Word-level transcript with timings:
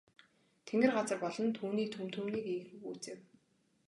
Тэнгэр 0.67 0.91
газар 0.97 1.17
болон 1.23 1.47
түүний 1.57 1.87
түг 1.93 2.03
түмнийг 2.15 2.45
ийнхүү 2.53 2.77
гүйцээв. 2.83 3.19